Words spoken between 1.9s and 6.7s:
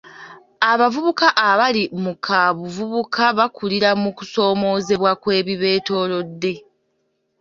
mu kaabuvubuka bakulira mu kusoomoozebwa kw'ebibeetoolodde